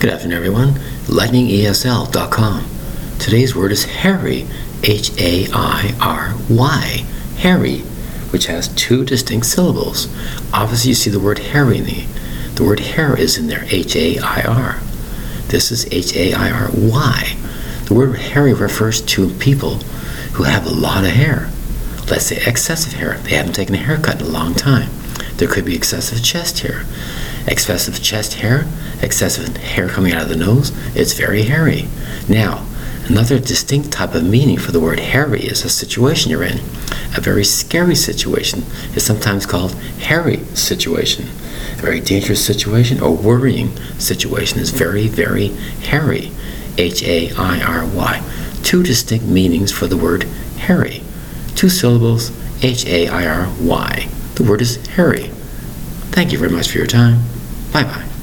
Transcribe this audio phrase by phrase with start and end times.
[0.00, 0.68] Good afternoon, everyone.
[1.08, 2.64] LightningESL.com.
[3.18, 4.46] Today's word is hairy,
[4.84, 7.04] H A I R Y,
[7.38, 7.78] hairy,
[8.30, 10.06] which has two distinct syllables.
[10.54, 12.06] Obviously, you see the word hairy in the,
[12.54, 14.78] the word hair is in there, H A I R.
[15.48, 17.36] This is H A I R Y.
[17.86, 19.78] The word hairy refers to people
[20.34, 21.50] who have a lot of hair.
[22.08, 23.18] Let's say excessive hair.
[23.18, 24.90] They haven't taken a haircut in a long time.
[25.38, 26.84] There could be excessive chest hair.
[27.48, 28.66] Excessive chest hair,
[29.02, 31.88] excessive hair coming out of the nose, it's very hairy.
[32.28, 32.66] Now,
[33.08, 36.58] another distinct type of meaning for the word hairy is a situation you're in.
[37.16, 38.64] A very scary situation
[38.94, 41.26] is sometimes called hairy situation.
[41.78, 45.48] A very dangerous situation or worrying situation is very, very
[45.84, 46.30] hairy.
[46.76, 48.22] H A I R Y.
[48.62, 50.24] Two distinct meanings for the word
[50.58, 51.02] hairy.
[51.54, 52.30] Two syllables,
[52.62, 54.08] H A I R Y.
[54.34, 55.30] The word is hairy.
[56.12, 57.22] Thank you very much for your time.
[57.72, 58.17] Bye bye.